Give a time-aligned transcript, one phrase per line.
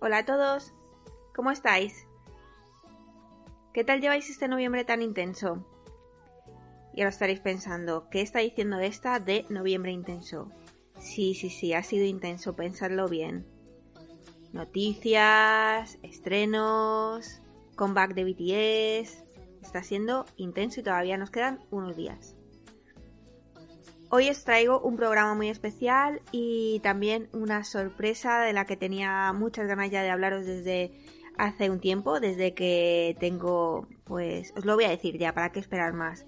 [0.00, 0.72] Hola a todos,
[1.34, 2.06] ¿cómo estáis?
[3.74, 5.66] ¿Qué tal lleváis este noviembre tan intenso?
[6.94, 10.50] Y ahora estaréis pensando, ¿qué está diciendo esta de noviembre intenso?
[10.98, 13.46] Sí, sí, sí, ha sido intenso, pensadlo bien.
[14.52, 17.42] Noticias, estrenos,
[17.76, 19.24] comeback de BTS.
[19.62, 22.37] Está siendo intenso y todavía nos quedan unos días.
[24.10, 29.34] Hoy os traigo un programa muy especial y también una sorpresa de la que tenía
[29.34, 30.92] muchas ganas ya de hablaros desde
[31.36, 35.60] hace un tiempo, desde que tengo, pues os lo voy a decir ya, para qué
[35.60, 36.24] esperar más.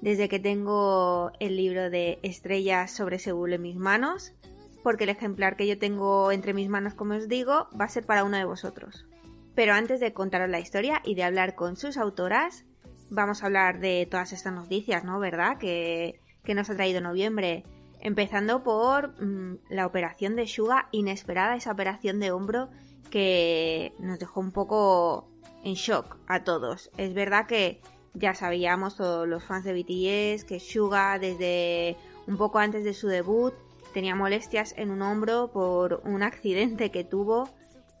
[0.00, 4.32] Desde que tengo el libro de Estrellas sobre Seúl en mis manos,
[4.84, 8.06] porque el ejemplar que yo tengo entre mis manos, como os digo, va a ser
[8.06, 9.04] para uno de vosotros.
[9.56, 12.64] Pero antes de contaros la historia y de hablar con sus autoras,
[13.10, 15.18] vamos a hablar de todas estas noticias, ¿no?
[15.18, 15.58] ¿Verdad?
[15.58, 17.64] Que que nos ha traído noviembre.
[18.00, 22.70] Empezando por mm, la operación de Suga, inesperada esa operación de hombro
[23.10, 25.28] que nos dejó un poco
[25.64, 26.90] en shock a todos.
[26.96, 27.80] Es verdad que
[28.14, 33.08] ya sabíamos todos los fans de BTS que Suga desde un poco antes de su
[33.08, 33.52] debut
[33.92, 37.48] tenía molestias en un hombro por un accidente que tuvo,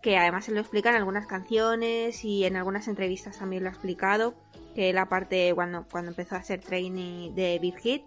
[0.02, 3.72] que además se lo explica en algunas canciones y en algunas entrevistas también lo ha
[3.72, 4.34] explicado,
[4.74, 8.02] que la parte cuando, cuando empezó a ser trainee de Big Hit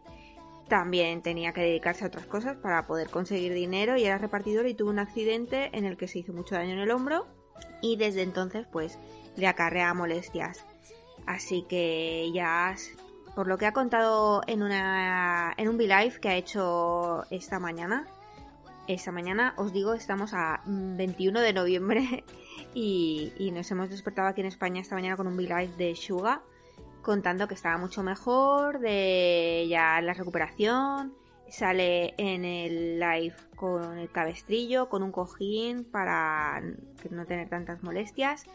[0.70, 4.75] también tenía que dedicarse a otras cosas para poder conseguir dinero y era repartidor y
[4.75, 7.28] tuvo un accidente en el que se hizo mucho daño en el hombro
[7.81, 8.97] y desde entonces pues
[9.36, 10.66] le acarrea molestias.
[11.25, 12.75] Así que ya
[13.36, 18.08] por lo que ha contado en una en un V-Live que ha hecho esta mañana,
[18.88, 22.23] esta mañana os digo estamos a 21 de noviembre
[22.73, 26.42] y, y nos hemos despertado aquí en España esta mañana con un V-Live de Suga
[27.02, 31.14] contando que estaba mucho mejor, de ya la recuperación.
[31.50, 36.61] Sale en el live con el cabestrillo, con un cojín para
[37.09, 38.45] no tener tantas molestias.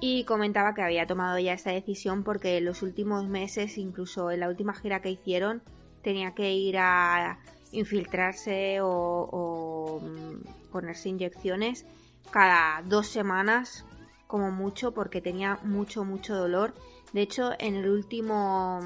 [0.00, 4.40] Y comentaba que había tomado ya esta decisión porque en los últimos meses, incluso en
[4.40, 5.62] la última gira que hicieron,
[6.02, 7.40] tenía que ir a
[7.72, 11.84] infiltrarse o, o mm, ponerse inyecciones
[12.30, 13.84] cada dos semanas
[14.28, 16.72] como mucho porque tenía mucho mucho dolor
[17.12, 18.80] de hecho, en el último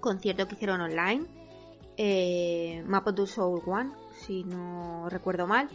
[0.00, 1.24] concierto que hicieron online,
[1.96, 2.84] eh,
[3.16, 3.92] to Soul One,
[4.26, 5.68] si no recuerdo mal,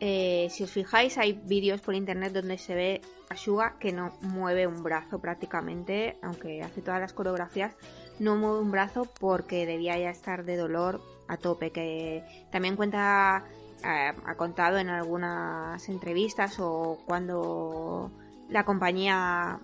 [0.00, 4.16] eh, si os fijáis, hay vídeos por internet donde se ve a Suga que no
[4.22, 7.74] mueve un brazo prácticamente, aunque hace todas las coreografías,
[8.18, 11.70] no mueve un brazo porque debía ya estar de dolor a tope.
[11.70, 13.44] Que también cuenta,
[13.84, 18.10] eh, ha contado en algunas entrevistas o cuando
[18.48, 19.60] la compañía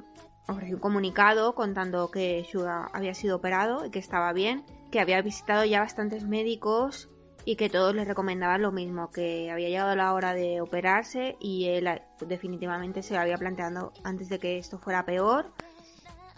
[0.47, 5.23] ofreció un comunicado contando que Suga había sido operado y que estaba bien, que había
[5.23, 7.09] visitado ya bastantes médicos
[7.45, 11.69] y que todos les recomendaban lo mismo, que había llegado la hora de operarse y
[11.69, 11.89] él
[12.27, 15.53] definitivamente se lo había planteado antes de que esto fuera peor,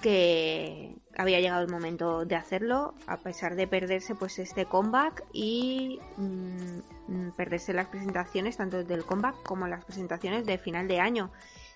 [0.03, 5.99] que había llegado el momento de hacerlo, a pesar de perderse pues este comeback y
[6.17, 11.31] mm, perderse las presentaciones tanto del comeback como las presentaciones de final de año.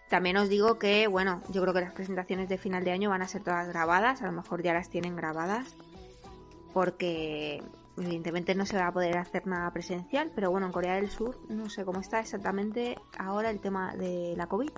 [0.08, 3.22] También os digo que, bueno, yo creo que las presentaciones de final de año van
[3.22, 5.74] a ser todas grabadas, a lo mejor ya las tienen grabadas,
[6.72, 7.62] porque
[7.96, 11.38] evidentemente no se va a poder hacer nada presencial, pero bueno, en Corea del Sur
[11.48, 14.70] no sé cómo está exactamente ahora el tema de la COVID.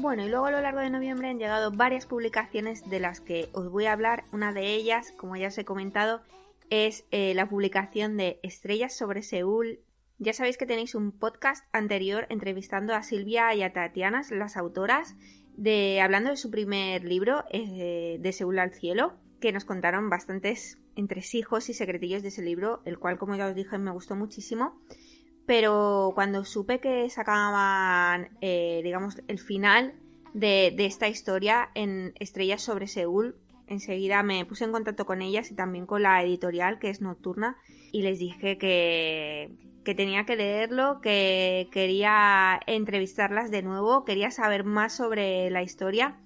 [0.00, 3.48] Bueno, y luego a lo largo de noviembre han llegado varias publicaciones de las que
[3.52, 4.24] os voy a hablar.
[4.32, 6.22] Una de ellas, como ya os he comentado,
[6.70, 9.80] es eh, la publicación de Estrellas sobre Seúl
[10.20, 15.14] ya sabéis que tenéis un podcast anterior entrevistando a Silvia y a Tatiana, las autoras,
[15.56, 20.78] de hablando de su primer libro, eh, de Seúl al cielo, que nos contaron bastantes
[20.96, 24.80] entresijos y secretillos de ese libro, el cual, como ya os dije, me gustó muchísimo.
[25.48, 29.94] Pero cuando supe que sacaban, eh, digamos, el final
[30.34, 33.34] de, esta historia en Estrellas sobre Seúl,
[33.66, 37.56] enseguida me puse en contacto con ellas y también con la editorial, que es Nocturna,
[37.92, 44.64] y les dije que, que tenía que leerlo, que quería entrevistarlas de nuevo, quería saber
[44.64, 46.18] más sobre la historia.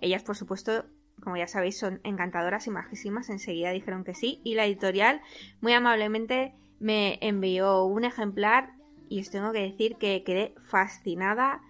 [0.00, 0.84] Ellas, por supuesto,
[1.20, 5.22] como ya sabéis, son encantadoras y majísimas, enseguida dijeron que sí, y la editorial
[5.60, 8.72] muy amablemente me envió un ejemplar
[9.08, 11.62] y os tengo que decir que quedé fascinada.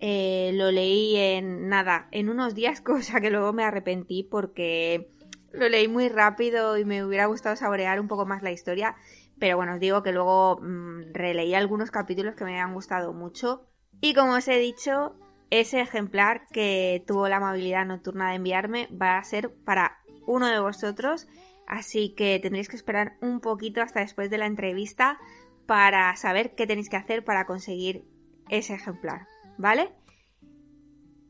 [0.00, 5.10] Eh, lo leí en nada, en unos días, cosa que luego me arrepentí porque
[5.52, 8.94] lo leí muy rápido y me hubiera gustado saborear un poco más la historia.
[9.38, 13.66] Pero bueno, os digo que luego mm, releí algunos capítulos que me han gustado mucho.
[14.00, 15.16] Y como os he dicho,
[15.50, 20.60] ese ejemplar que tuvo la amabilidad nocturna de enviarme va a ser para uno de
[20.60, 21.26] vosotros.
[21.68, 25.18] Así que tendréis que esperar un poquito hasta después de la entrevista
[25.66, 28.04] para saber qué tenéis que hacer para conseguir
[28.48, 29.28] ese ejemplar.
[29.58, 29.90] ¿vale?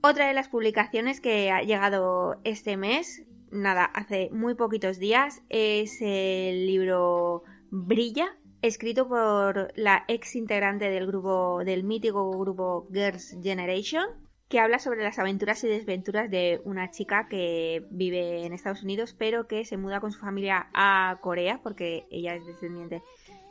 [0.00, 6.00] Otra de las publicaciones que ha llegado este mes, nada, hace muy poquitos días, es
[6.00, 14.06] el libro Brilla, escrito por la ex integrante del grupo, del mítico grupo Girls Generation,
[14.48, 19.14] que habla sobre las aventuras y desventuras de una chica que vive en Estados Unidos,
[19.18, 23.02] pero que se muda con su familia a Corea, porque ella es descendiente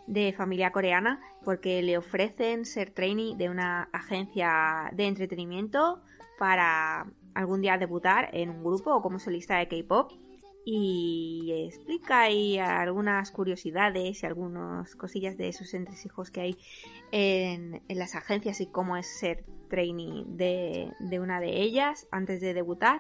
[0.08, 6.02] de familia coreana, porque le ofrecen ser trainee de una agencia de entretenimiento
[6.40, 7.06] para
[7.36, 10.12] algún día debutar en un grupo o como solista de K-pop
[10.70, 16.58] y explica ahí algunas curiosidades y algunas cosillas de esos entresijos que hay
[17.14, 22.54] en, las agencias y cómo es ser trainee de, de, una de ellas antes de
[22.54, 23.00] debutar.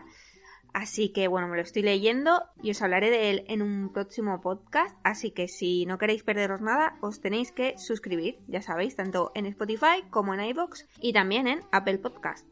[0.74, 4.40] Así que bueno, me lo estoy leyendo y os hablaré de él en un próximo
[4.40, 4.96] podcast.
[5.04, 9.46] Así que si no queréis perderos nada, os tenéis que suscribir, ya sabéis, tanto en
[9.46, 12.48] Spotify como en iVoox y también en Apple Podcast.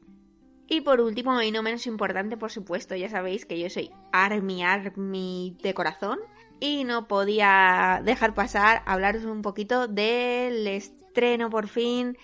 [0.67, 4.63] Y por último, y no menos importante, por supuesto, ya sabéis que yo soy Army
[4.63, 6.19] Army de corazón.
[6.59, 12.17] Y no podía dejar pasar hablaros un poquito del estreno por fin,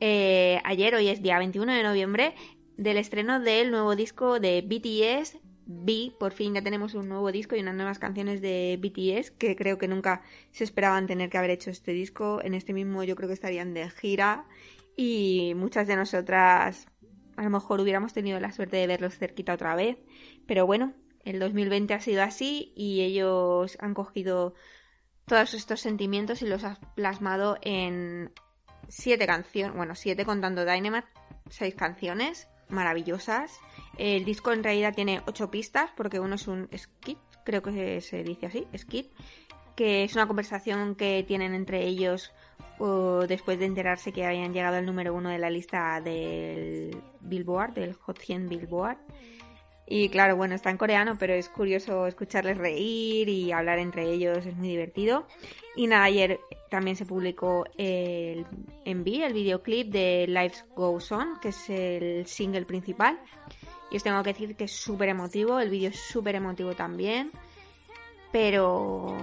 [0.00, 2.34] eh, ayer, hoy es día 21 de noviembre,
[2.76, 5.38] del estreno del nuevo disco de BTS.
[5.66, 9.56] B, por fin ya tenemos un nuevo disco y unas nuevas canciones de BTS que
[9.56, 10.20] creo que nunca
[10.50, 12.40] se esperaban tener que haber hecho este disco.
[12.42, 14.44] En este mismo yo creo que estarían de gira
[14.94, 16.86] y muchas de nosotras
[17.36, 19.98] a lo mejor hubiéramos tenido la suerte de verlos cerquita otra vez,
[20.46, 20.94] pero bueno,
[21.24, 24.54] el 2020 ha sido así y ellos han cogido
[25.26, 28.32] todos estos sentimientos y los han plasmado en
[28.88, 31.08] siete canciones, bueno, siete contando Dynamite,
[31.48, 33.58] seis canciones maravillosas.
[33.98, 38.22] El disco en realidad tiene ocho pistas porque uno es un skit, creo que se
[38.22, 39.10] dice así, skit,
[39.76, 42.32] que es una conversación que tienen entre ellos
[43.28, 47.94] después de enterarse que habían llegado al número uno de la lista del Billboard, del
[47.94, 48.98] Hot 100 Billboard.
[49.86, 54.46] Y claro, bueno, está en coreano, pero es curioso escucharles reír y hablar entre ellos,
[54.46, 55.26] es muy divertido.
[55.76, 56.40] Y nada, ayer
[56.70, 58.46] también se publicó el
[58.86, 63.20] Envy, el videoclip de Life Goes On, que es el single principal.
[63.90, 67.30] Y os tengo que decir que es súper emotivo, el vídeo es súper emotivo también.
[68.32, 69.18] Pero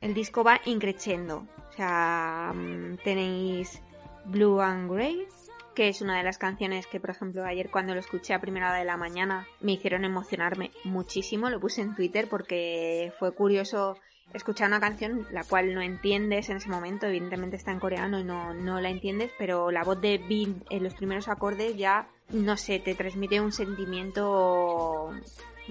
[0.00, 1.46] el disco va increciendo.
[1.76, 3.82] O sea, mm, tenéis
[4.24, 5.26] Blue and Grey,
[5.74, 8.70] que es una de las canciones que, por ejemplo, ayer cuando lo escuché a primera
[8.70, 11.50] hora de la mañana me hicieron emocionarme muchísimo.
[11.50, 13.98] Lo puse en Twitter porque fue curioso
[14.32, 18.24] escuchar una canción la cual no entiendes en ese momento, evidentemente está en coreano y
[18.24, 22.56] no, no la entiendes, pero la voz de Bin en los primeros acordes ya, no
[22.56, 25.10] sé, te transmite un sentimiento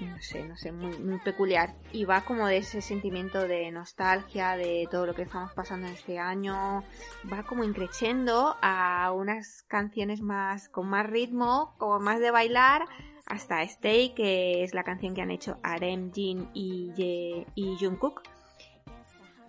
[0.04, 1.74] no sé, no sé, muy, muy peculiar.
[1.92, 5.94] Y va como de ese sentimiento de nostalgia, de todo lo que estamos pasando en
[5.94, 6.84] este año.
[7.32, 12.84] Va como increciendo a unas canciones más, con más ritmo, como más de bailar,
[13.26, 18.22] hasta Stay, que es la canción que han hecho Arem, Jin y, Ye, y Jungkook.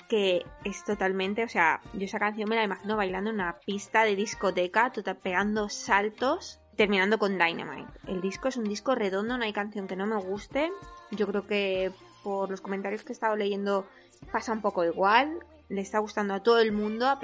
[0.07, 4.05] Que es totalmente, o sea, yo esa canción me la imagino bailando en una pista
[4.05, 7.91] de discoteca, total, pegando saltos terminando con Dynamite.
[8.07, 10.71] El disco es un disco redondo, no hay canción que no me guste.
[11.11, 11.91] Yo creo que
[12.23, 13.85] por los comentarios que he estado leyendo
[14.31, 15.39] pasa un poco igual.
[15.69, 17.19] Le está gustando a todo el mundo, a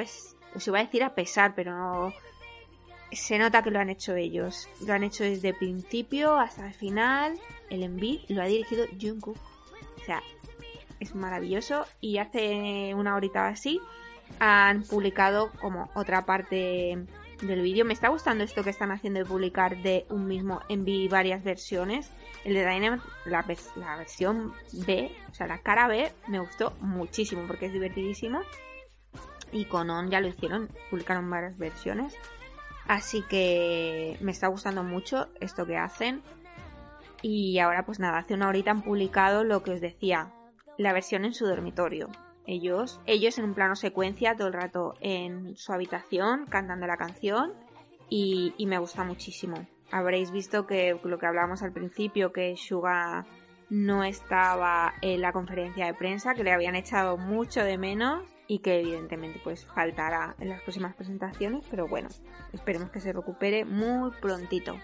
[0.56, 2.14] os iba a decir a pesar, pero no...
[3.12, 4.68] se nota que lo han hecho ellos.
[4.86, 7.40] Lo han hecho desde el principio hasta el final.
[7.70, 9.38] El enví lo ha dirigido Jungkook.
[9.38, 10.22] O sea,
[11.00, 11.86] es maravilloso.
[12.02, 13.80] Y hace una horita así
[14.40, 17.06] han publicado como otra parte
[17.48, 17.86] del vídeo.
[17.86, 22.12] Me está gustando esto que están haciendo de publicar de un mismo envío varias versiones.
[22.44, 23.46] El de Dynamite, la,
[23.76, 24.54] la, versión
[24.86, 28.42] B, o sea, la cara B, me gustó muchísimo porque es divertidísimo.
[29.52, 32.16] Y con On ya lo hicieron, publicaron varias versiones.
[32.88, 36.22] Así que me está gustando mucho esto que hacen.
[37.22, 40.34] Y ahora pues nada, hace una horita han publicado lo que os decía,
[40.78, 42.10] la versión en su dormitorio
[42.46, 47.54] ellos, ellos en un plano secuencia todo el rato en su habitación cantando la canción
[48.10, 49.56] y, me gusta muchísimo.
[49.92, 53.26] Habréis visto que lo que hablábamos al principio, que Suga
[53.70, 58.60] no estaba en la conferencia de prensa, que le habían echado mucho de menos y
[58.60, 62.10] que evidentemente pues faltará en las próximas presentaciones, pero bueno,
[62.52, 64.76] esperemos que se recupere muy prontito.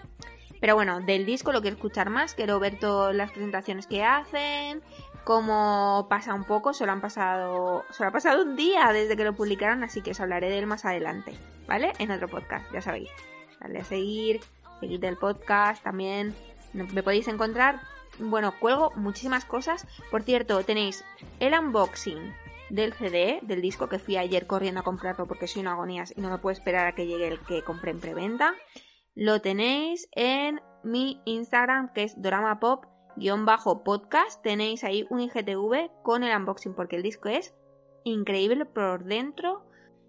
[0.60, 4.82] Pero bueno, del disco lo quiero escuchar más, quiero ver todas las presentaciones que hacen,
[5.24, 9.34] como pasa un poco, solo han pasado, solo ha pasado un día desde que lo
[9.34, 11.34] publicaron, así que os hablaré de él más adelante,
[11.66, 11.92] ¿vale?
[11.98, 13.10] En otro podcast, ya sabéis.
[13.60, 14.40] Dale a seguir,
[14.80, 16.34] seguid el podcast también.
[16.72, 17.80] Me podéis encontrar,
[18.18, 19.86] bueno, cuelgo muchísimas cosas.
[20.10, 21.04] Por cierto, tenéis
[21.40, 22.34] el unboxing
[22.70, 26.20] del CD, del disco que fui ayer corriendo a comprarlo porque soy una agonías y
[26.20, 28.54] no me puedo esperar a que llegue el que compré en preventa
[29.14, 32.20] lo tenéis en mi Instagram que es
[33.16, 34.42] doramapop-podcast.
[34.42, 37.54] Tenéis ahí un IGTV con el unboxing porque el disco es
[38.04, 39.64] increíble por dentro.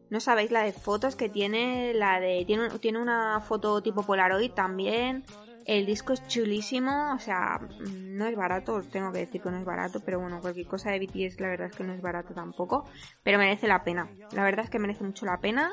[0.09, 4.51] No sabéis la de fotos que tiene, la de tiene, tiene una foto tipo Polaroid
[4.51, 5.23] también.
[5.65, 7.61] El disco es chulísimo, o sea,
[7.93, 10.89] no es barato, os tengo que decir que no es barato, pero bueno, cualquier cosa
[10.89, 12.85] de BTS la verdad es que no es barato tampoco,
[13.23, 14.09] pero merece la pena.
[14.31, 15.71] La verdad es que merece mucho la pena.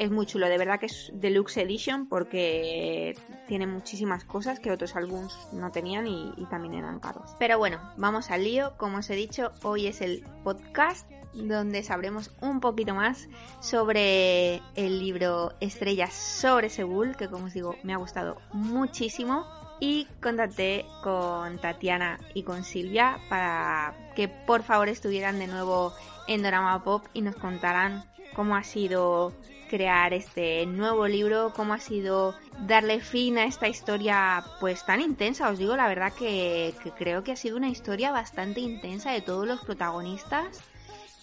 [0.00, 3.14] Es muy chulo, de verdad que es Deluxe Edition porque
[3.46, 7.36] tiene muchísimas cosas que otros álbumes no tenían y, también eran caros.
[7.38, 8.72] Pero bueno, vamos al lío.
[8.78, 13.28] Como os he dicho, hoy es el podcast donde sabremos un poquito más
[13.60, 19.44] sobre el libro Estrellas sobre Seúl, que como os digo me ha gustado muchísimo.
[19.80, 25.92] Y contacté con Tatiana y con Silvia para que por favor estuvieran de nuevo
[26.26, 28.02] en Drama Pop y nos contaran
[28.34, 29.34] cómo ha sido
[29.70, 32.34] crear este nuevo libro, cómo ha sido
[32.66, 35.48] darle fin a esta historia pues tan intensa.
[35.48, 39.46] Os digo la verdad que, creo que ha sido una historia bastante intensa de todos
[39.46, 40.60] los protagonistas.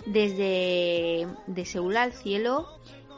[0.05, 2.67] Desde de Seúl al cielo,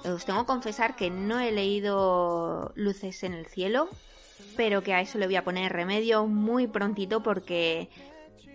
[0.03, 3.87] os tengo que confesar que no he leído Luces en el cielo,
[4.57, 7.89] pero que a eso le voy a poner remedio muy prontito porque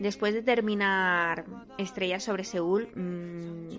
[0.00, 1.44] después de terminar
[1.78, 3.78] Estrellas sobre Seúl mmm,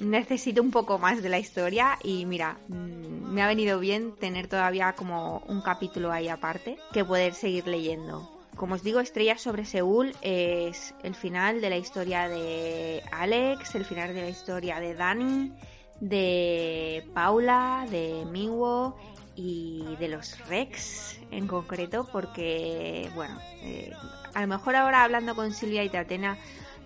[0.00, 4.48] necesito un poco más de la historia y mira, mmm, me ha venido bien tener
[4.48, 8.30] todavía como un capítulo ahí aparte que poder seguir leyendo.
[8.56, 13.84] Como os digo, Estrellas sobre Seúl es el final de la historia de Alex, el
[13.84, 15.52] final de la historia de Dani,
[16.00, 18.96] de Paula, de Miwo
[19.34, 23.92] y de los Rex en concreto, porque, bueno, eh,
[24.32, 26.38] a lo mejor ahora hablando con Silvia y Tatena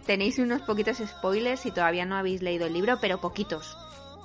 [0.06, 3.76] tenéis unos poquitos spoilers si todavía no habéis leído el libro, pero poquitos,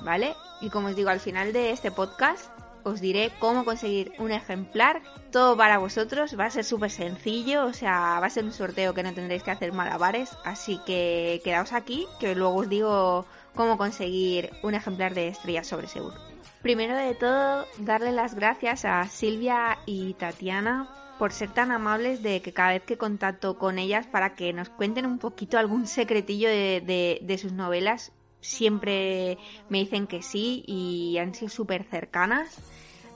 [0.01, 0.35] ¿vale?
[0.61, 2.49] Y como os digo, al final de este podcast
[2.83, 5.01] os diré cómo conseguir un ejemplar.
[5.31, 8.93] Todo para vosotros, va a ser súper sencillo, o sea, va a ser un sorteo
[8.93, 13.77] que no tendréis que hacer malabares, así que quedaos aquí, que luego os digo cómo
[13.77, 16.13] conseguir un ejemplar de Estrellas sobre Seúl.
[16.61, 22.41] Primero de todo, darle las gracias a Silvia y Tatiana por ser tan amables de
[22.41, 26.49] que cada vez que contacto con ellas para que nos cuenten un poquito algún secretillo
[26.49, 29.37] de, de, sus novelas, siempre
[29.69, 32.59] me dicen que sí y han sido súper cercanas.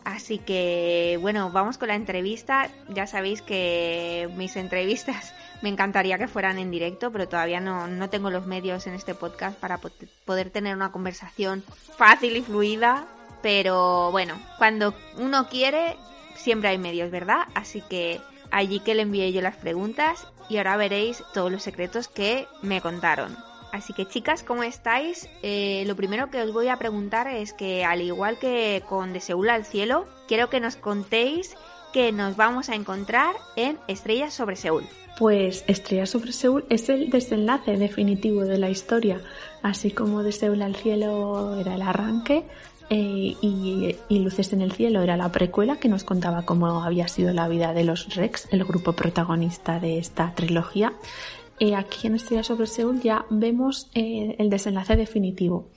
[0.05, 2.69] Así que bueno, vamos con la entrevista.
[2.87, 8.09] Ya sabéis que mis entrevistas me encantaría que fueran en directo, pero todavía no, no
[8.09, 9.79] tengo los medios en este podcast para
[10.25, 11.63] poder tener una conversación
[11.97, 13.07] fácil y fluida.
[13.41, 15.95] Pero bueno, cuando uno quiere,
[16.39, 17.43] siempre hay medios, ¿verdad?
[17.53, 18.19] Así que
[18.51, 22.81] allí que le envié yo las preguntas y ahora veréis todos los secretos que me
[22.81, 23.37] contaron.
[23.71, 25.29] Así que chicas, ¿cómo estáis?
[25.43, 29.19] Eh, lo primero que os voy a preguntar es que al igual que con De
[29.19, 31.55] Seúl al Cielo, quiero que nos contéis
[31.93, 34.85] que nos vamos a encontrar en Estrellas sobre Seúl.
[35.19, 39.21] Pues Estrellas sobre Seúl es el desenlace definitivo de la historia,
[39.61, 42.45] así como De Seúl al Cielo era el arranque.
[42.89, 47.33] Eh, y, Luces en el Cielo era la precuela que nos contaba cómo había sido
[47.33, 50.93] la vida de los Rex, el grupo protagonista de esta trilogía.
[51.59, 55.67] Eh, aquí en Estrella sobre Seúl ya vemos eh, el desenlace definitivo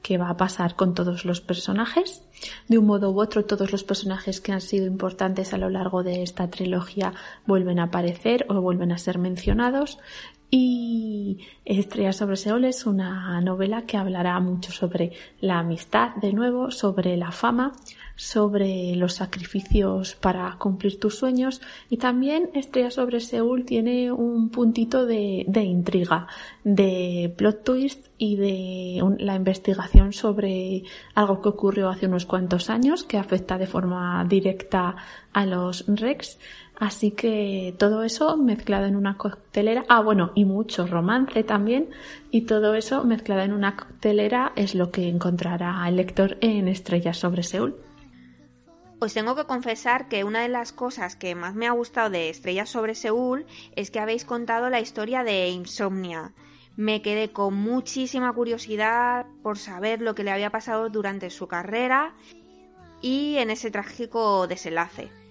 [0.00, 2.22] que va a pasar con todos los personajes.
[2.68, 6.02] De un modo u otro, todos los personajes que han sido importantes a lo largo
[6.02, 7.12] de esta trilogía
[7.46, 9.98] vuelven a aparecer o vuelven a ser mencionados.
[10.54, 16.70] Y Estrella sobre Seúl es una novela que hablará mucho sobre la amistad, de nuevo,
[16.70, 17.72] sobre la fama,
[18.16, 25.06] sobre los sacrificios para cumplir tus sueños y también Estrella sobre Seúl tiene un puntito
[25.06, 26.26] de, intriga,
[26.64, 30.82] de plot twist y de la investigación sobre
[31.14, 34.96] algo que ocurrió hace unos cuantos años que afecta de forma directa
[35.32, 36.38] a los Rex.
[36.76, 41.90] Así que todo eso mezclado en una coctelera, ah bueno, y mucho romance también,
[42.30, 47.18] y todo eso mezclado en una coctelera es lo que encontrará el lector en Estrellas
[47.18, 47.76] sobre Seúl.
[48.98, 52.30] Os tengo que confesar que una de las cosas que más me ha gustado de
[52.30, 56.32] Estrellas sobre Seúl es que habéis contado la historia de Insomnia.
[56.76, 62.14] Me quedé con muchísima curiosidad por saber lo que le había pasado durante su carrera
[63.00, 65.21] y en ese trágico desenlace.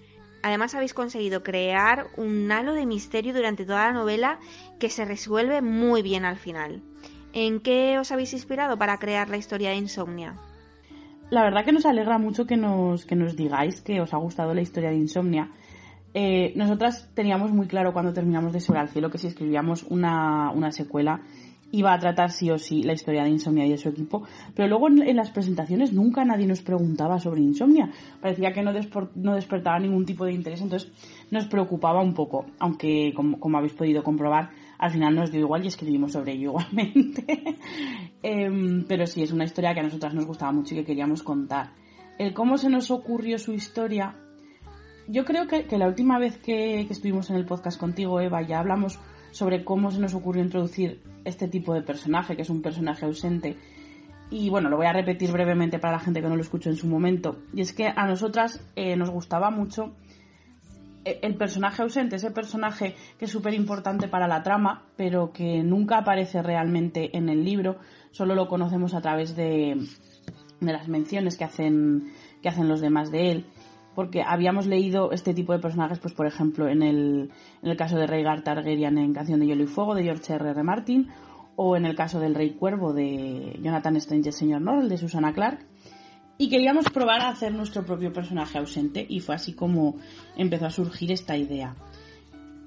[0.42, 4.38] Además habéis conseguido crear un halo de misterio durante toda la novela
[4.78, 6.82] que se resuelve muy bien al final.
[7.32, 10.36] ¿En qué os habéis inspirado para crear la historia de Insomnia?
[11.32, 14.52] la verdad que nos alegra mucho que nos, que nos digáis que os ha gustado
[14.52, 15.48] la historia de Insomnia.
[16.12, 20.50] Eh, nosotras teníamos muy claro cuando terminamos de Sobre al Cielo que si escribíamos una,
[20.50, 21.22] una secuela
[21.72, 24.22] iba a tratar sí o sí la historia de Insomnia y de su equipo,
[24.54, 27.90] pero luego en, las presentaciones nunca nadie nos preguntaba sobre Insomnia.
[28.20, 28.72] Parecía que no,
[29.16, 30.92] no, despertaba ningún tipo de interés, entonces
[31.30, 35.68] nos preocupaba un poco, aunque como, habéis podido comprobar, al final nos dio igual y
[35.68, 37.24] escribimos sobre ello igualmente.
[38.24, 41.24] Em, pero sí, es una historia que a nosotras nos gustaba mucho y que queríamos
[41.24, 41.72] contar.
[42.18, 44.14] El cómo se nos ocurrió su historia,
[45.08, 48.60] yo creo que, la última vez que, que estuvimos en el podcast contigo, Eva, ya
[48.60, 49.00] hablamos
[49.32, 53.56] sobre cómo se nos ocurrió introducir este tipo de personaje, que es un personaje ausente.
[54.30, 56.76] Y bueno, lo voy a repetir brevemente para la gente que no lo escuchó en
[56.76, 57.38] su momento.
[57.52, 59.94] Y es que a nosotras eh, nos gustaba mucho
[61.04, 65.62] eh, el personaje ausente, ese personaje que es súper importante para la trama, pero que
[65.62, 67.78] nunca aparece realmente en el libro,
[68.10, 69.76] solo lo conocemos a través de,
[70.60, 73.46] de las menciones que hacen, que hacen los demás de él
[73.94, 77.30] porque habíamos leído este tipo de personajes, pues por ejemplo, en el,
[77.62, 80.50] en el caso de Rhaegar Targaryen en Canción de Hielo y Fuego de George R.
[80.50, 80.62] R.
[80.62, 81.08] Martin,
[81.56, 85.66] o en el caso del Rey Cuervo de Jonathan Strange, Señor Norrell de Susana Clark.
[86.38, 89.96] Y queríamos probar a hacer nuestro propio personaje ausente, y fue así como
[90.36, 91.76] empezó a surgir esta idea.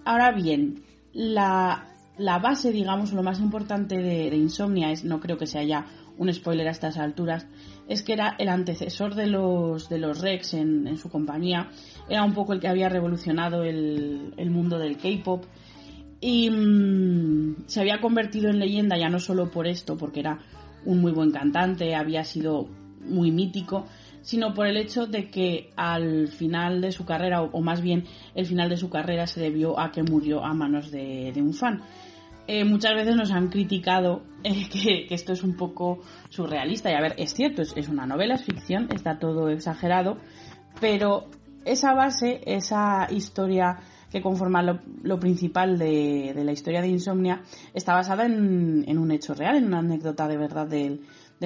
[0.06, 5.38] Ahora bien, la, la base, digamos, lo más importante de, de Insomnia es, no creo
[5.38, 5.86] que sea ya
[6.18, 7.48] un spoiler a estas alturas,
[7.88, 11.70] es que era el antecesor de los, de los Rex en, su compañía,
[12.10, 15.44] era un poco el que había revolucionado el, mundo del K-pop
[16.22, 20.40] y mm, se había convertido en leyenda ya no solo por esto, porque era
[20.86, 22.68] un muy buen cantante, había sido
[23.02, 23.86] muy mítico,
[24.22, 28.46] sino por el hecho de que al final de su carrera, o, más bien el
[28.48, 31.84] final de su carrera, se debió a que murió a manos de un fan.
[32.48, 36.00] Eh, muchas veces nos han criticado eh, que, esto es un poco
[36.30, 36.92] surrealista.
[36.92, 40.18] Y a ver, es cierto, es, una novela, es ficción, está todo exagerado,
[40.80, 41.30] pero
[41.66, 43.80] esa base, esa historia
[44.12, 47.42] que conforma lo, principal de, la historia de Insomnia,
[47.74, 51.02] está basada en, un hecho real, en una anécdota de verdad del,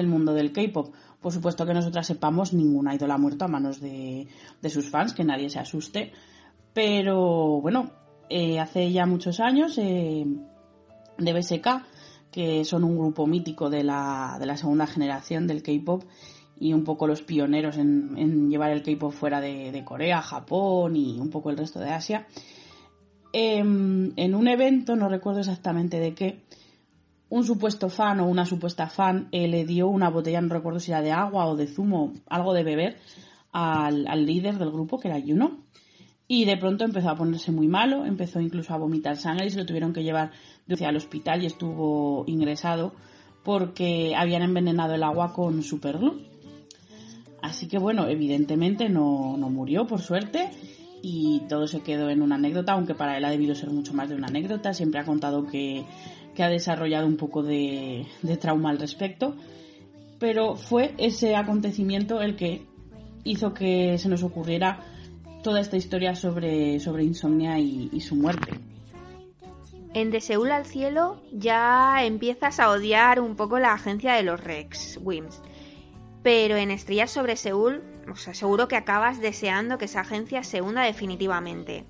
[0.06, 0.94] mundo del K-pop.
[1.20, 4.28] Por supuesto que nosotras sepamos, ninguna ídola ha muerto a manos de,
[4.68, 6.12] sus fans, que nadie se asuste.
[6.72, 7.90] Pero bueno,
[8.28, 9.76] eh, hace ya muchos años
[11.20, 11.68] de BSK,
[12.30, 16.04] que son un grupo mítico de la, de la segunda generación del K-pop
[16.58, 21.30] y un poco los pioneros en, llevar el K-pop fuera de, Corea, Japón y un
[21.30, 22.26] poco el resto de Asia.
[23.32, 26.42] Em, en un evento, no recuerdo exactamente de qué,
[27.30, 30.90] un supuesto fan o una supuesta fan eh, le dio una botella, no recuerdo si
[30.90, 32.98] era de agua o de zumo, algo de beber,
[33.52, 35.64] al, al líder del grupo, que era Yuno.
[36.32, 39.58] Y de pronto empezó a ponerse muy malo, empezó incluso a vomitar sangre y se
[39.58, 40.30] lo tuvieron que llevar
[40.86, 42.92] al hospital y estuvo ingresado
[43.42, 46.28] porque habían envenenado el agua con superglue.
[47.42, 50.50] Así que bueno, evidentemente no, murió, por suerte,
[51.02, 54.08] y todo se quedó en una anécdota, aunque para él ha debido ser mucho más
[54.08, 54.72] de una anécdota.
[54.72, 55.84] Siempre ha contado que,
[56.38, 58.06] ha desarrollado un poco de,
[58.40, 59.34] trauma al respecto.
[60.20, 62.62] Pero fue ese acontecimiento el que
[63.24, 64.89] hizo que se nos ocurriera
[65.42, 68.52] toda esta historia sobre, sobre insomnia y su muerte.
[69.92, 74.38] En De Seúl al cielo ya empiezas a odiar un poco la agencia de los
[74.38, 75.42] Rex Wims.
[76.22, 80.82] Pero en Estrellas sobre Seúl os aseguro que acabas deseando que esa agencia se hunda
[80.82, 81.86] definitivamente.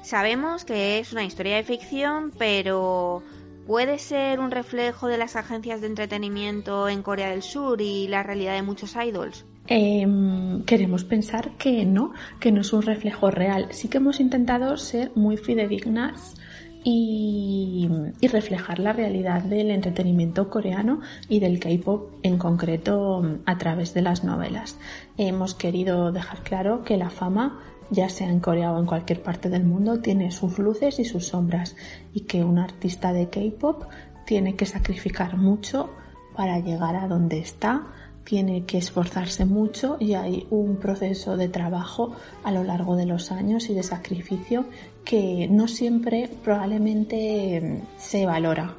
[0.00, 3.22] Sabemos que es una historia de ficción, pero
[3.66, 8.22] ¿puede ser un reflejo de las agencias de entretenimiento en Corea del Sur y la
[8.22, 9.44] realidad de muchos idols?
[9.70, 13.68] Em, queremos pensar que no, que no es un reflejo real.
[13.70, 16.36] Sí que hemos intentado ser muy fidedignas
[16.84, 17.88] y,
[18.22, 24.24] reflejar la realidad del entretenimiento coreano y del K-pop en concreto a través de las
[24.24, 24.78] novelas.
[25.18, 29.50] Hemos querido dejar claro que la fama, ya sea en Corea o en cualquier parte
[29.50, 31.76] del mundo, tiene sus luces y sus sombras
[32.14, 33.84] y que un artista de K-pop
[34.24, 35.90] tiene que sacrificar mucho
[36.36, 37.86] para llegar a donde está
[38.28, 42.14] tiene que esforzarse mucho y hay un proceso de trabajo
[42.44, 44.66] a lo largo de los años y de sacrificio
[45.02, 48.76] que no siempre probablemente em, se valora.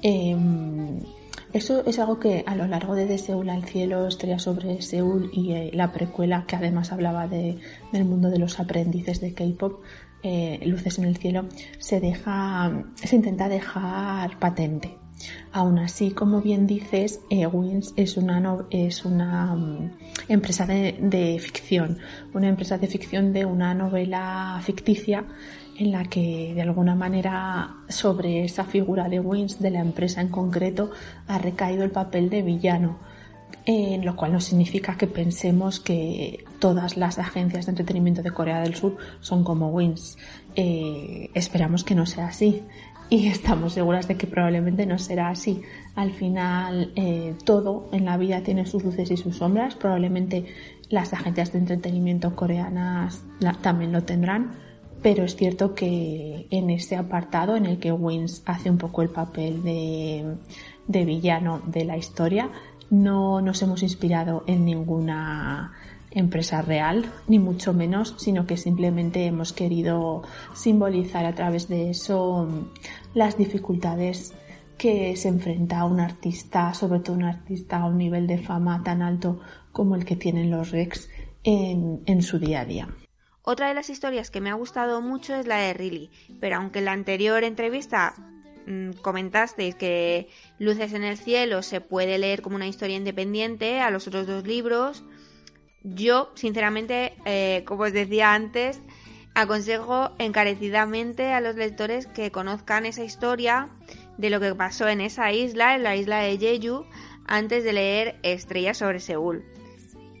[0.00, 1.00] Em,
[1.52, 5.28] eso es algo que a lo largo de De Seúl al cielo, Estrella sobre Seúl
[5.30, 7.58] y eh, la precuela que además hablaba de,
[7.92, 9.82] del mundo de los aprendices de K-pop,
[10.22, 11.44] eh, Luces en el cielo,
[11.78, 15.05] se deja, se intenta dejar patente.
[15.52, 18.40] Aún así, como bien dices, eh, Wins es una,
[19.54, 19.90] mm,
[20.28, 21.98] empresa de, ficción,
[22.34, 25.24] una empresa de ficción de una novela ficticia
[25.78, 30.28] en la que de alguna manera sobre esa figura de Wins, de la empresa en
[30.28, 30.90] concreto,
[31.26, 32.98] ha recaído el papel de villano.
[33.64, 38.60] En lo cual no significa que pensemos que todas las agencias de entretenimiento de Corea
[38.60, 40.16] del Sur son como Wins.
[40.54, 42.62] Eh, esperamos que no sea así
[43.08, 45.62] y estamos seguras de que probablemente no será así.
[45.94, 49.74] Al final, eh, todo en la vida tiene sus luces y sus sombras.
[49.76, 50.46] Probablemente
[50.88, 53.22] las agencias de entretenimiento coreanas
[53.62, 54.52] también lo tendrán,
[55.02, 59.08] pero es cierto que en ese apartado en el que Wins hace un poco el
[59.08, 60.36] papel de,
[60.86, 62.50] de villano de la historia,
[62.90, 65.72] no nos hemos inspirado en ninguna
[66.16, 70.22] empresa real, ni mucho menos, sino que simplemente hemos querido
[70.54, 72.48] simbolizar a través de eso
[73.14, 74.34] las dificultades
[74.78, 79.02] que se enfrenta un artista, sobre todo un artista a un nivel de fama tan
[79.02, 79.40] alto
[79.72, 81.08] como el que tienen los Rex
[81.44, 82.88] en, en su día a día.
[83.42, 86.80] Otra de las historias que me ha gustado mucho es la de Riley, pero aunque
[86.80, 88.14] en la anterior entrevista
[88.66, 93.90] mmm, comentasteis que Luces en el cielo se puede leer como una historia independiente a
[93.90, 95.04] los otros dos libros,
[95.94, 98.80] yo, sinceramente, eh, como os decía antes,
[99.34, 103.68] aconsejo encarecidamente a los lectores que conozcan esa historia
[104.18, 106.84] de lo que pasó en esa isla, en la isla de Jeju,
[107.26, 109.44] antes de leer Estrellas sobre Seúl.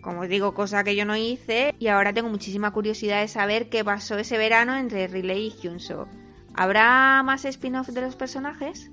[0.02, 3.68] Como os digo, cosa que yo no hice y ahora tengo muchísima curiosidad de saber
[3.68, 6.06] qué pasó ese verano entre Riley y Hyunso.
[6.54, 8.92] ¿Habrá más spin-off de los personajes?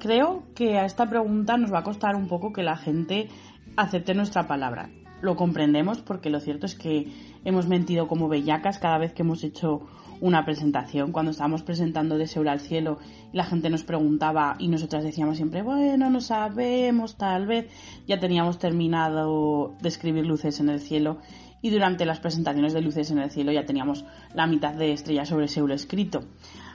[0.00, 3.28] Creo que a esta pregunta nos va a costar un poco que la gente
[3.76, 4.88] acepte nuestra palabra
[5.22, 7.12] lo comprendemos porque lo cierto es que
[7.44, 9.86] hemos mentido como bellacas cada vez que hemos hecho
[10.20, 11.12] una presentación.
[11.12, 12.98] Cuando estábamos presentando de Seúl al cielo
[13.32, 17.70] y la gente nos preguntaba y nosotras decíamos siempre, bueno, no sabemos, tal vez.
[18.06, 21.18] Ya teníamos terminado de escribir luces en el cielo
[21.62, 24.04] y durante las presentaciones de luces en el cielo ya teníamos
[24.34, 26.24] la mitad de estrellas sobre Seúl escrito.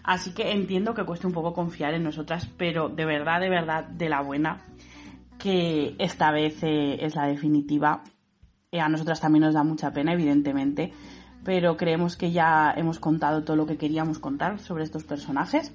[0.03, 3.85] Así que entiendo que cueste un poco confiar en nosotras, pero de verdad, de verdad,
[3.85, 4.61] de la buena,
[5.39, 8.03] que esta vez eh, es la definitiva
[8.79, 10.93] a nosotras también nos da mucha pena, evidentemente,
[11.43, 15.73] pero creemos que ya hemos contado todo lo que queríamos contar sobre estos personajes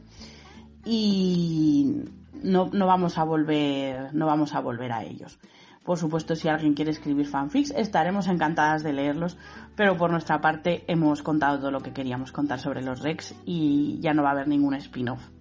[0.85, 2.05] y
[2.43, 5.39] no, no vamos a volver, no vamos a volver a ellos.
[5.85, 9.39] Por supuesto, si alguien quiere escribir fanfics, estaremos encantadas de leerlos,
[9.77, 13.99] pero por nuestra parte hemos contado todo lo que queríamos contar sobre los Rex y
[14.01, 15.40] ya no va a haber ningún spin-off.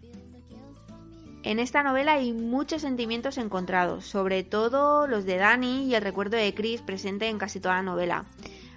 [1.43, 6.35] En esta novela hay muchos sentimientos encontrados, sobre todo los de Dani y el recuerdo
[6.35, 8.25] de Chris presente en casi toda la novela.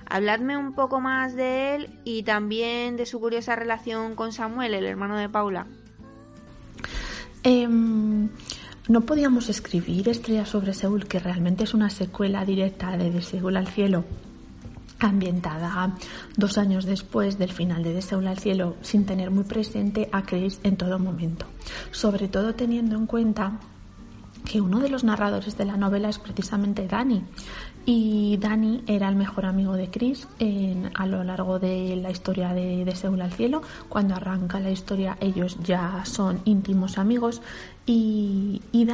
[0.07, 4.85] Habladme un poco más de él y también de su curiosa relación con Samuel, el
[4.85, 5.67] hermano de Paula.
[7.43, 8.29] Em,
[8.89, 13.57] no podíamos escribir Estrella sobre Seúl, que realmente es una secuela directa de De Seúl
[13.57, 14.05] al cielo,
[15.09, 15.95] ambientada
[16.37, 20.23] dos años después del final de De Seúl al cielo, sin tener muy presente a
[20.23, 21.47] Chris en todo momento.
[21.91, 23.59] Sobre todo teniendo en cuenta
[24.45, 27.23] que uno de los narradores de la novela es precisamente Dani.
[27.85, 30.29] Y Dani era el mejor amigo de Chris
[30.95, 33.63] a lo largo de la historia de, de Seúl al cielo.
[33.89, 37.43] Cuando arranca la historia ellos ya son íntimos amigos
[37.87, 38.85] y, y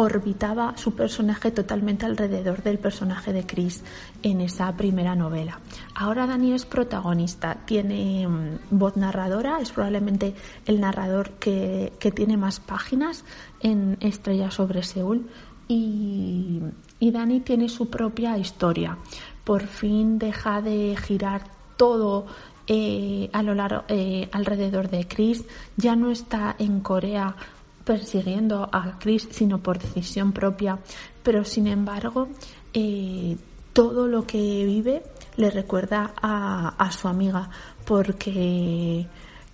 [0.00, 3.82] orbitaba su personaje totalmente alrededor del personaje de Chris
[4.22, 5.60] en esa primera novela.
[5.94, 10.34] Ahora Dani es protagonista, tiene mm, voz narradora, es probablemente
[10.64, 13.24] el narrador que, tiene más páginas
[13.60, 15.28] en Estrella sobre Seúl
[15.68, 16.62] y,
[16.98, 18.96] Dani tiene su propia historia.
[19.44, 21.42] Por fin deja de girar
[21.76, 22.24] todo
[22.66, 25.44] eh, a lo largo, eh, alrededor de Chris,
[25.76, 27.36] ya no está en Corea
[27.84, 30.78] persiguiendo a Chris, sino por decisión propia,
[31.22, 32.28] pero sin embargo,
[32.72, 33.36] eh,
[33.72, 35.02] todo lo que vive
[35.36, 37.50] le recuerda a, su amiga,
[37.84, 39.06] porque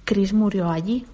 [0.05, 1.07] Chris murió allí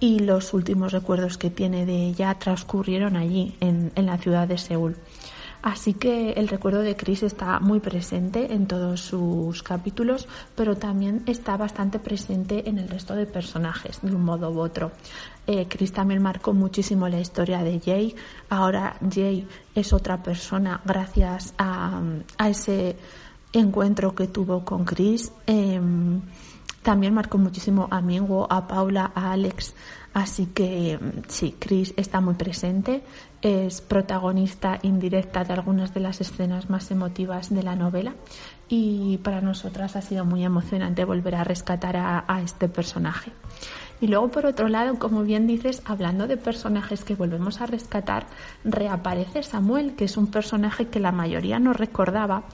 [0.00, 4.58] y los últimos recuerdos que tiene de ella transcurrieron allí, en, en la ciudad de
[4.58, 4.96] Seúl.
[5.66, 11.24] Así que el recuerdo de Chris está muy presente en todos sus capítulos, pero también
[11.26, 14.92] está bastante presente en el resto de personajes, de un modo u otro.
[15.44, 18.14] Eh, Chris también marcó muchísimo la historia de Jay.
[18.48, 22.00] Ahora Jay es otra persona gracias a,
[22.48, 22.94] ese
[23.52, 25.32] encuentro que tuvo con Chris.
[25.48, 26.20] Em,
[26.84, 29.74] también marcó muchísimo a Mingo, a Paula, a Alex.
[30.16, 30.98] Así que
[31.28, 33.02] sí, Chris está muy presente
[33.42, 38.14] es protagonista indirecta de algunas de las escenas más emotivas de la novela
[38.66, 43.30] y para nosotras ha sido muy emocionante volver a rescatar a, a este personaje.
[44.00, 48.26] Y luego, por otro lado, como bien dices, hablando de personajes que volvemos a rescatar,
[48.64, 52.44] reaparece Samuel, que es un personaje que la mayoría no recordaba,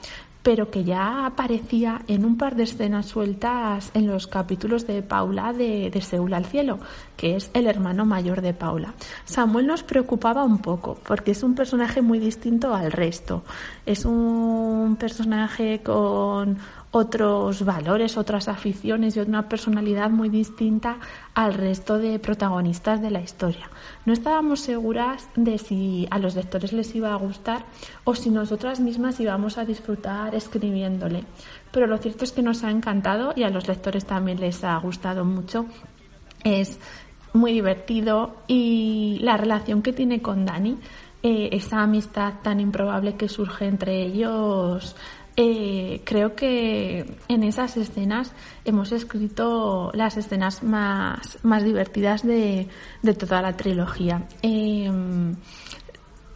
[0.43, 5.53] pero que ya aparecía en un par de escenas sueltas en los capítulos de Paula
[5.53, 6.79] de, de, Seúl al cielo,
[7.15, 8.93] que es el hermano mayor de Paula.
[9.23, 13.43] Samuel nos preocupaba un poco, porque es un personaje muy distinto al resto.
[13.85, 16.57] Es un personaje con
[16.95, 20.97] otros valores, otras aficiones y una personalidad muy distinta
[21.33, 23.71] al resto de protagonistas de la historia.
[24.05, 27.65] No estábamos seguras de si a los lectores les iba a gustar
[28.03, 31.23] o si nosotras mismas íbamos a disfrutar escribiéndole.
[31.71, 34.77] Pero lo cierto es que nos ha encantado y a los lectores también les ha
[34.77, 35.65] gustado mucho.
[36.43, 36.79] Es
[37.33, 40.77] muy divertido y la relación que tiene con Dani,
[41.23, 44.95] eh, esa amistad tan improbable que surge entre ellos,
[45.35, 48.33] eh, creo que en esas escenas
[48.65, 52.67] hemos escrito las escenas más, más divertidas de,
[53.01, 54.27] de toda la trilogía.
[54.41, 55.35] Em,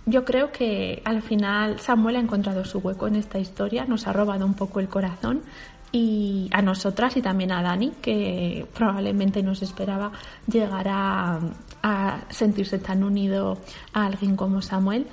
[0.06, 4.14] yo creo que al final Samuel ha encontrado su hueco en esta historia, nos ha
[4.14, 5.44] robado un poco el corazón
[5.92, 10.12] y a nosotras y también a Dani, que probablemente nos esperaba
[10.48, 11.40] llegar a,
[12.30, 13.58] sentirse tan unido
[13.94, 15.08] a alguien como Samuel.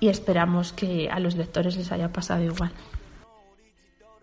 [0.00, 2.72] Y esperamos que a los lectores les haya pasado igual.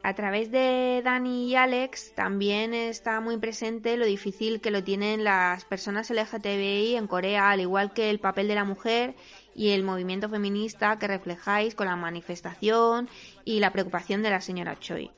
[0.05, 5.23] A través de Dani y Alex también está muy presente lo difícil que lo tienen
[5.23, 9.15] las personas LGTBI en Corea, al igual que el papel de la mujer
[9.55, 13.09] y el movimiento feminista que reflejáis con la manifestación
[13.45, 15.09] y la preocupación de la señora Choi.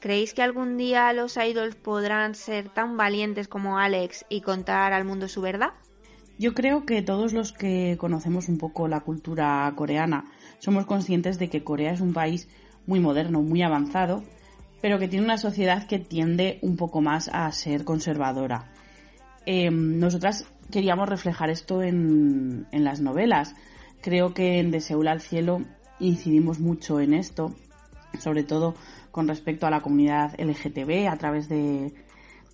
[0.00, 5.04] ¿Creéis que algún día los idols podrán ser tan valientes como Alex y contar al
[5.04, 5.74] mundo su verdad?
[6.38, 10.26] Yo creo que todos los que conocemos un poco la cultura coreana
[10.60, 12.48] somos conscientes de que Corea es un país
[12.86, 14.22] muy moderno, muy avanzado,
[14.80, 18.70] pero que tiene una sociedad que tiende un poco más a ser conservadora.
[19.46, 23.56] Em, nosotras queríamos reflejar esto en, en, las novelas.
[24.00, 25.62] Creo que en De Seúl al Cielo
[25.98, 27.52] incidimos mucho en esto,
[28.20, 28.74] sobre todo
[29.10, 31.92] con respecto a la comunidad LGTB a través de,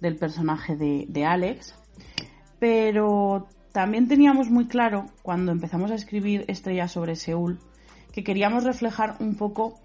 [0.01, 1.75] del personaje de, de Alex.
[2.59, 7.59] Pero también teníamos muy claro, cuando empezamos a escribir Estrella sobre Seúl,
[8.13, 9.81] que queríamos reflejar un poco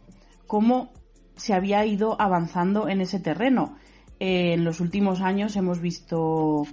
[0.45, 0.91] cómo
[1.37, 3.77] se había ido avanzando en ese terreno.
[4.19, 6.67] Eh, en los últimos años hemos visto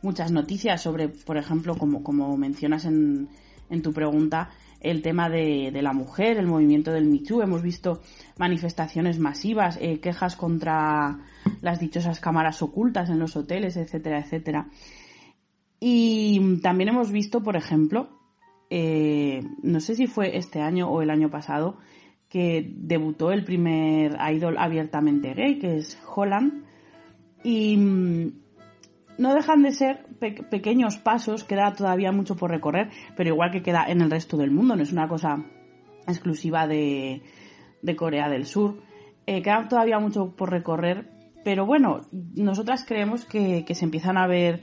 [0.00, 3.28] muchas noticias sobre, por ejemplo, como, como mencionas en,
[3.68, 4.48] en tu pregunta,
[4.80, 8.00] el tema de, de, la mujer, el movimiento del Me Hemos visto
[8.38, 11.18] manifestaciones masivas, eh, quejas contra
[11.60, 14.68] las dichosas cámaras ocultas en los hoteles, etcétera, etcétera.
[15.84, 18.08] Y también hemos visto, por ejemplo,
[18.70, 21.78] eh, no sé si fue este año o el año pasado,
[22.28, 26.62] que debutó el primer idol abiertamente gay, que es Holland.
[27.42, 28.32] Y mm,
[29.18, 33.64] no dejan de ser pe pequeños pasos, queda todavía mucho por recorrer, pero igual que
[33.64, 35.44] queda en el resto del mundo, no es una cosa
[36.06, 37.22] exclusiva de,
[37.82, 38.84] de Corea del Sur.
[39.26, 41.10] Eh, queda todavía mucho por recorrer,
[41.42, 44.60] pero bueno, nosotras creemos que se empiezan a ver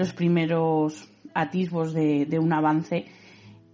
[0.00, 3.04] los primeros atisbos de, un avance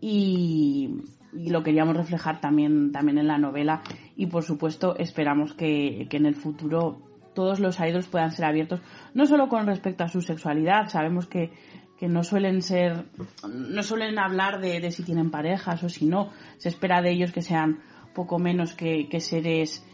[0.01, 0.91] y,
[1.33, 3.83] lo queríamos reflejar también, también en la novela.
[4.17, 6.99] Y por supuesto esperamos que, que en el futuro
[7.33, 8.81] todos los idols puedan ser abiertos,
[9.15, 11.53] no solo con respecto a su sexualidad, sabemos que,
[11.99, 13.05] que no suelen ser,
[13.47, 17.31] no suelen hablar de, de, si tienen parejas o si no, se espera de ellos
[17.33, 17.81] que sean
[18.15, 19.87] poco menos que, que, seres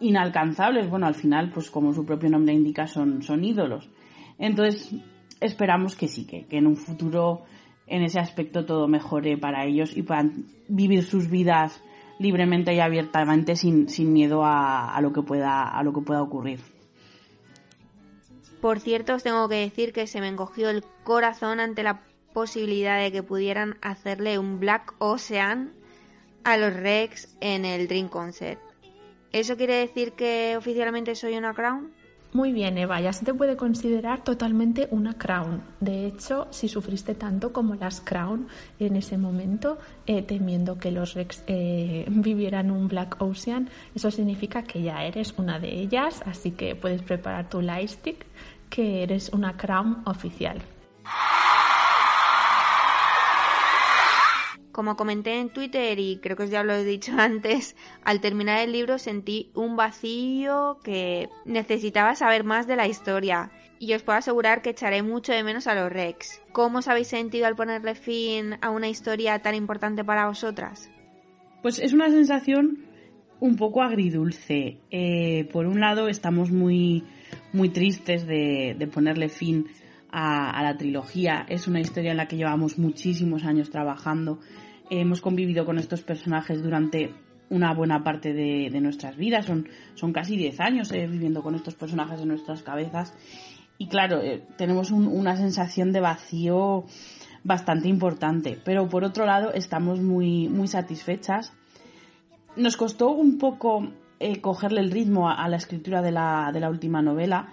[0.00, 3.90] inalcanzables, bueno, al final, pues como su propio nombre indica, son, son ídolos.
[4.38, 4.90] Entonces,
[5.40, 7.42] esperamos que sí, que, que en un futuro
[7.86, 11.82] en ese aspecto todo mejore para ellos y puedan vivir sus vidas
[12.18, 16.22] libremente y abiertamente sin, sin miedo a, a, lo que pueda, a lo que pueda
[16.22, 16.60] ocurrir.
[18.60, 22.98] Por cierto, os tengo que decir que se me encogió el corazón ante la posibilidad
[22.98, 25.72] de que pudieran hacerle un Black Ocean
[26.44, 28.60] a los Rex en el Dream Concert.
[29.32, 31.92] ¿Eso quiere decir que oficialmente soy una Crown?
[32.34, 35.62] Muy bien, Eva, ya se te puede considerar totalmente una crown.
[35.78, 38.48] De hecho, si sufriste tanto como las crown
[38.80, 44.64] en ese momento, eh, temiendo que los Rex eh, vivieran un Black Ocean, eso significa
[44.64, 48.26] que ya eres una de ellas, así que puedes preparar tu lightstick,
[48.68, 50.60] que eres una crown oficial.
[54.74, 58.58] Como comenté en Twitter y creo que os ya lo he dicho antes, al terminar
[58.58, 63.52] el libro sentí un vacío que necesitaba saber más de la historia.
[63.78, 66.42] Y os puedo asegurar que echaré mucho de menos a los Rex.
[66.50, 70.90] ¿Cómo os habéis sentido al ponerle fin a una historia tan importante para vosotras?
[71.62, 72.84] Pues es una sensación
[73.38, 74.78] un poco agridulce.
[74.90, 77.04] Eh, por un lado estamos muy,
[77.52, 79.68] muy tristes de, ponerle fin
[80.10, 81.46] a, la trilogía.
[81.48, 84.40] Es una historia en la que llevamos muchísimos años trabajando
[84.90, 87.14] hemos convivido con estos personajes durante
[87.50, 91.74] una buena parte de, nuestras vidas, son, son casi 10 años eh, viviendo con estos
[91.74, 93.14] personajes en nuestras cabezas
[93.78, 96.84] y claro, eh, tenemos un, una sensación de vacío
[97.42, 101.52] bastante importante, pero por otro lado estamos muy, muy satisfechas.
[102.56, 103.88] Nos costó un poco
[104.20, 107.48] eh, cogerle el ritmo a, la escritura de la, de la, última novela,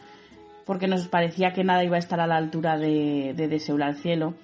[0.66, 3.96] porque nos parecía que nada iba a estar a la altura de, de, Seúl al
[3.96, 4.36] cielo.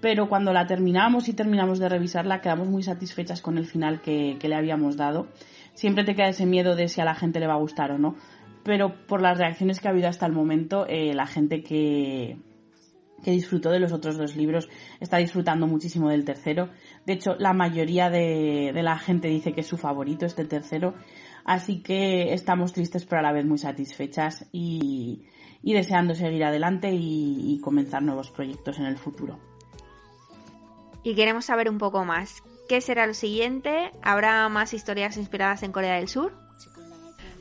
[0.00, 4.36] Pero cuando la terminamos y terminamos de revisarla, quedamos muy satisfechas con el final que,
[4.38, 5.28] que le habíamos dado.
[5.74, 7.98] Siempre te queda ese miedo de si a la gente le va a gustar o
[7.98, 8.16] no.
[8.62, 12.36] Pero por las reacciones que ha habido hasta el momento, eh, la gente que,
[13.22, 14.68] que disfrutó de los otros dos libros,
[15.00, 16.70] está disfrutando muchísimo del tercero.
[17.04, 20.94] De hecho, la mayoría de, la gente dice que es su favorito este tercero.
[21.44, 25.22] Así que estamos tristes pero a la vez muy satisfechas y,
[25.62, 29.38] deseando seguir adelante y comenzar nuevos proyectos en el futuro.
[31.06, 32.42] Y queremos saber un poco más.
[32.68, 33.92] ¿Qué será lo siguiente?
[34.02, 36.32] ¿Habrá más historias inspiradas en Corea del Sur?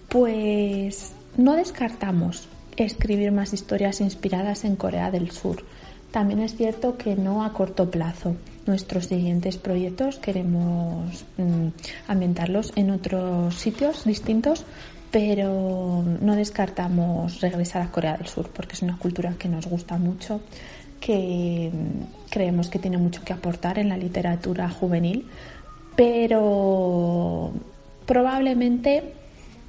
[0.07, 2.47] Pues no descartamos
[2.77, 5.63] escribir más historias inspiradas en Corea del Sur.
[6.11, 8.35] También es cierto que no a corto plazo.
[8.67, 11.69] Nuestros siguientes proyectos queremos mm,
[12.07, 14.63] ambientarlos en otros sitios distintos,
[15.09, 19.97] pero no descartamos regresar a Corea del Sur porque es una cultura que nos gusta
[19.97, 20.41] mucho,
[20.99, 25.25] que mm, creemos que tiene mucho que aportar en la literatura juvenil,
[25.95, 27.53] pero
[28.05, 29.13] probablemente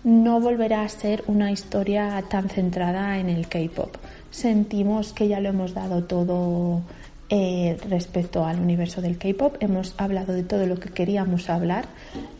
[0.03, 3.95] no volverá a ser una historia tan centrada en el K-pop.
[4.33, 6.83] Sentimos que ya lo hemos dado todo
[7.31, 9.59] eh, respecto al universo del K-pop.
[9.61, 11.87] Hemos hablado de todo lo que queríamos hablar.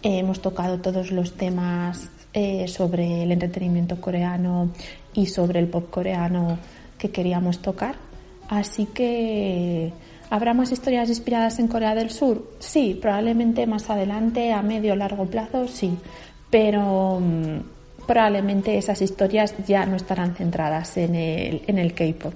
[0.03, 4.71] Eh, hemos tocado todos los temas eh, sobre el entretenimiento coreano
[5.15, 6.59] y sobre el pop coreano
[6.99, 7.95] que queríamos tocar.
[8.49, 9.93] Así que
[10.31, 12.51] ¿Habrá más historias inspiradas en Corea del Sur?
[12.59, 15.97] Sí, probablemente más adelante, a medio o largo plazo, sí
[16.51, 22.35] pero mm, probablemente esas historias ya no estarán centradas en el, en el K-pop.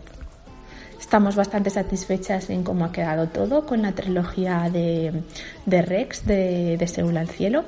[0.99, 5.23] Estamos bastante satisfechas en cómo ha quedado todo con la trilogía de,
[5.67, 7.65] Rex, de, de, Seúl al cielo,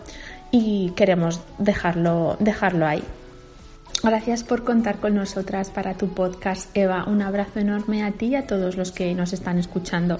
[0.51, 3.03] y queremos dejarlo, dejarlo ahí.
[4.03, 7.05] Gracias por contar con nosotras para tu podcast, Eva.
[7.07, 10.19] Un abrazo enorme a ti y a todos los que nos están escuchando.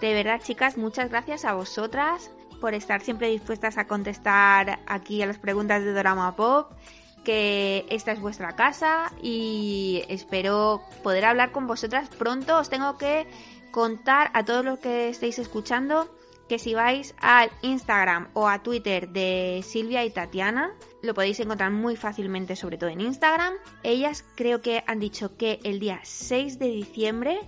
[0.00, 2.30] De verdad, chicas, muchas gracias a vosotras
[2.62, 6.72] por estar siempre dispuestas a contestar aquí a las preguntas de Drama Pop,
[7.24, 12.58] que esta es vuestra casa y espero poder hablar con vosotras pronto.
[12.58, 13.26] Os tengo que
[13.70, 16.08] contar a todos los que estéis escuchando
[16.48, 21.70] que si vais al Instagram o a Twitter de Silvia y Tatiana, lo podéis encontrar
[21.70, 23.54] muy fácilmente, sobre todo en Instagram.
[23.82, 27.38] Ellas creo que han dicho que el día 6 de diciembre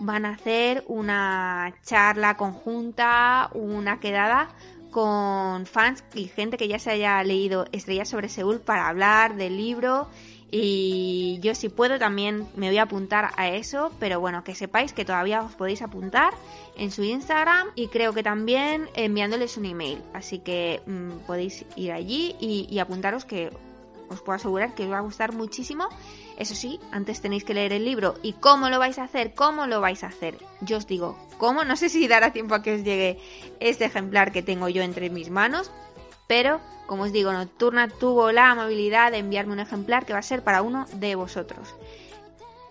[0.00, 4.48] van a hacer una charla conjunta, una quedada
[4.90, 9.56] con fans y gente que ya se haya leído Estrellas sobre Seúl para hablar del
[9.56, 10.08] libro
[10.56, 14.92] y yo si puedo también me voy a apuntar a eso, pero bueno, que sepáis
[14.92, 16.32] que todavía os podéis apuntar
[16.76, 21.90] en su Instagram y creo que también enviándoles un email, así que mm, podéis ir
[21.90, 23.50] allí y, y apuntaros que
[24.08, 25.88] os puedo asegurar que os va a gustar muchísimo
[26.36, 28.14] eso sí, antes tenéis que leer el libro.
[28.22, 29.34] ¿Y cómo lo vais a hacer?
[29.34, 30.36] ¿Cómo lo vais a hacer?
[30.60, 31.64] Yo os digo, ¿cómo?
[31.64, 33.18] No sé si dará tiempo a que os llegue
[33.60, 35.70] este ejemplar que tengo yo entre mis manos,
[36.34, 40.22] pero como os digo, Nocturna tuvo la amabilidad de enviarme un ejemplar que va a
[40.22, 41.76] ser para uno de vosotros.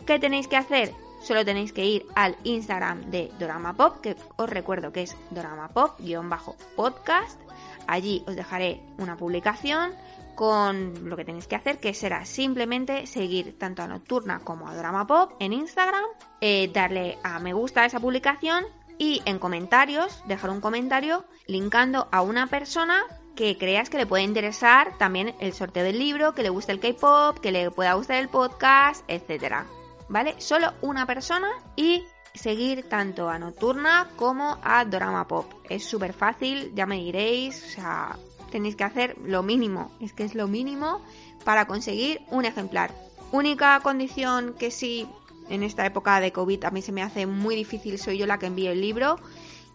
[0.06, 0.94] ¿Qué tenéis que hacer?
[1.22, 5.70] Solo tenéis que ir al Instagram de Dorama Pop, que os recuerdo que es Dorama
[5.70, 7.40] Pop-podcast.
[7.88, 9.94] Allí os dejaré una publicación
[10.36, 14.76] con lo que tenéis que hacer, que será simplemente seguir tanto a Nocturna como a
[14.76, 16.04] Drama Pop en Instagram,
[16.42, 18.66] eh, darle a me gusta a esa publicación
[18.98, 24.24] y en comentarios dejar un comentario linkando a una persona que creas que le puede
[24.24, 28.18] interesar también el sorteo del libro, que le guste el K-pop, que le pueda gustar
[28.18, 29.66] el podcast, etcétera.
[30.10, 30.36] ¿Vale?
[30.40, 35.52] Solo una persona y seguir tanto a Nocturna como a Drama Pop.
[35.70, 38.18] Es súper fácil, ya me diréis, o sea,
[38.52, 41.02] tenéis que hacer lo mínimo, es que es lo mínimo
[41.44, 42.94] para conseguir un ejemplar.
[43.32, 45.08] Única condición que sí
[45.50, 48.40] en esta época de COVID a mí se me hace muy difícil, soy yo la
[48.40, 49.18] que envío el libro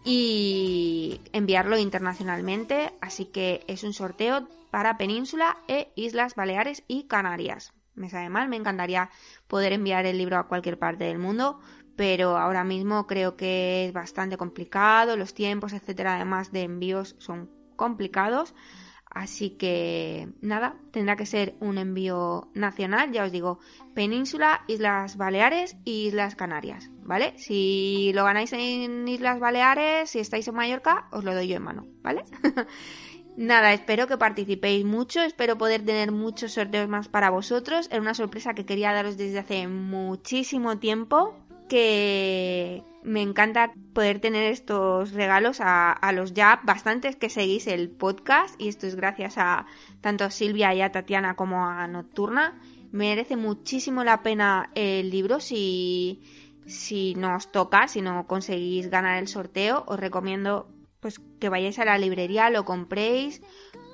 [0.03, 7.73] y enviarlo internacionalmente, así que es un sorteo para Península e Islas Baleares y Canarias.
[7.95, 9.09] Me sabe mal, me encantaría
[9.47, 11.59] poder enviar el libro a cualquier parte del mundo,
[11.95, 17.49] pero ahora mismo creo que es bastante complicado, los tiempos, etcétera, además de envíos son
[17.75, 18.53] complicados.
[19.09, 23.59] Así que nada, tendrá que ser un envío nacional, ya os digo,
[23.95, 27.33] Península, Islas Baleares y Islas Canarias, ¿vale?
[27.37, 31.63] Si lo ganáis en Islas Baleares, si estáis en Mallorca, os lo doy yo en
[31.63, 32.23] mano, ¿vale?
[33.35, 37.87] nada, espero que participéis mucho, espero poder tener muchos sorteos más para vosotros.
[37.89, 41.35] Era una sorpresa que quería daros desde hace muchísimo tiempo,
[41.69, 48.59] que me encanta poder tener estos regalos a, los ya bastantes que seguís el podcast
[48.59, 49.65] y esto es gracias a
[50.01, 52.59] tanto a Silvia y a Tatiana como a Nocturna.
[52.91, 56.21] Merece muchísimo la pena el libro si,
[56.65, 60.67] si no os toca, si no conseguís ganar el sorteo, os recomiendo
[60.99, 63.41] pues que vayáis a la librería, lo compréis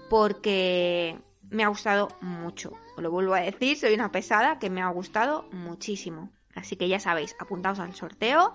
[0.09, 1.19] porque
[1.49, 2.71] me ha gustado mucho.
[2.95, 6.31] Os lo vuelvo a decir, soy una pesada que me ha gustado muchísimo.
[6.55, 8.53] Así que ya sabéis, apuntaos al sorteo.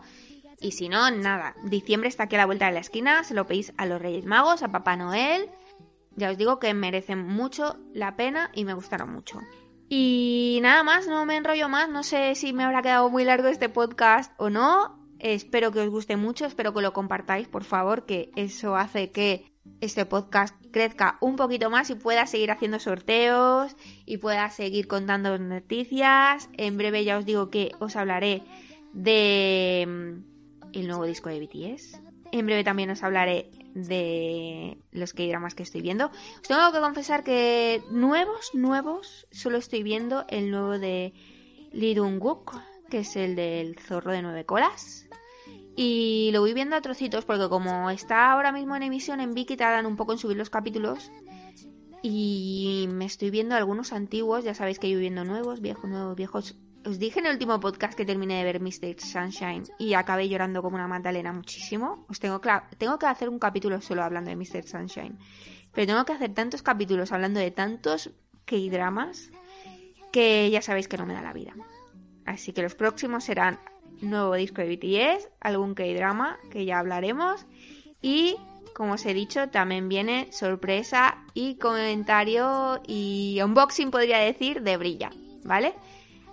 [0.60, 1.54] Y si no, nada.
[1.64, 3.24] Diciembre está aquí a la vuelta de la esquina.
[3.24, 5.48] Se lo pedís a los Reyes Magos, a Papá Noel.
[6.16, 9.40] Ya os digo que merecen mucho la pena y me gustaron mucho.
[9.88, 11.88] Y nada más, no me enrollo más.
[11.88, 15.00] No sé si me habrá quedado muy largo este podcast o no.
[15.20, 19.49] Espero que os guste mucho, espero que lo compartáis, por favor, que eso hace que
[19.80, 25.38] este podcast crezca un poquito más y pueda seguir haciendo sorteos y pueda seguir contando
[25.38, 26.48] noticias.
[26.56, 28.42] En breve ya os digo que os hablaré
[28.92, 29.86] de
[30.74, 32.00] mm, nuevo disco de BTS.
[32.32, 36.06] En breve también os hablaré de los que dramas que estoy viendo.
[36.06, 41.12] Os tengo que confesar que nuevos, nuevos, solo estoy viendo el nuevo de
[41.72, 45.08] Lee Dong-wook, que es el del zorro de nueve colas.
[45.76, 49.56] Y lo voy viendo a trocitos porque como está ahora mismo en emisión en Viki
[49.56, 51.10] tardan un poco en subir los capítulos.
[52.02, 56.56] Y me estoy viendo algunos antiguos, ya sabéis que yo viendo nuevos, viejos, nuevos, viejos.
[56.86, 58.98] Os dije en el último podcast que terminé de ver Mr.
[58.98, 62.06] Sunshine y acabé llorando como una magdalena muchísimo.
[62.08, 62.40] Os tengo,
[62.78, 64.66] tengo que hacer un capítulo solo hablando de Mr.
[64.66, 65.18] Sunshine.
[65.72, 68.10] Pero tengo que hacer tantos capítulos hablando de tantos
[68.46, 69.30] K-dramas
[70.10, 71.54] que ya sabéis que no me da la vida.
[72.24, 73.58] Así que los próximos serán
[74.02, 77.46] nuevo disco de BTS, algún K-drama que ya hablaremos
[78.02, 78.36] y
[78.74, 85.10] como os he dicho también viene sorpresa y comentario y unboxing podría decir de Brilla,
[85.44, 85.74] ¿vale?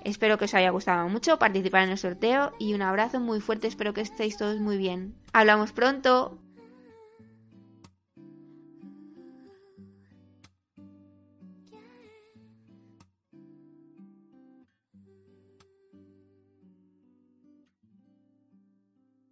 [0.03, 3.67] Espero que os haya gustado mucho participar en el sorteo y un abrazo muy fuerte,
[3.67, 5.15] espero que estéis todos muy bien.
[5.33, 6.39] Hablamos pronto.